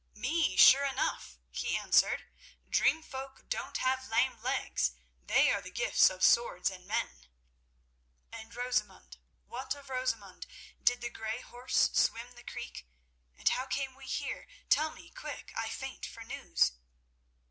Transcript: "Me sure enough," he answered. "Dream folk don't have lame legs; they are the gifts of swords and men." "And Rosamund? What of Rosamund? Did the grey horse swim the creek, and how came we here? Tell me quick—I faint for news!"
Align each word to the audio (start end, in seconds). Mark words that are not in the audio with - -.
"Me 0.15 0.57
sure 0.57 0.83
enough," 0.83 1.37
he 1.51 1.77
answered. 1.77 2.23
"Dream 2.67 3.03
folk 3.03 3.47
don't 3.49 3.77
have 3.77 4.07
lame 4.07 4.39
legs; 4.41 4.93
they 5.21 5.51
are 5.51 5.61
the 5.61 5.69
gifts 5.69 6.09
of 6.09 6.23
swords 6.23 6.71
and 6.71 6.87
men." 6.87 7.27
"And 8.31 8.55
Rosamund? 8.55 9.17
What 9.45 9.75
of 9.75 9.89
Rosamund? 9.91 10.47
Did 10.83 11.01
the 11.01 11.11
grey 11.11 11.41
horse 11.41 11.91
swim 11.93 12.31
the 12.31 12.43
creek, 12.43 12.87
and 13.37 13.47
how 13.47 13.67
came 13.67 13.93
we 13.93 14.07
here? 14.07 14.47
Tell 14.71 14.89
me 14.89 15.11
quick—I 15.11 15.69
faint 15.69 16.07
for 16.07 16.23
news!" 16.23 16.71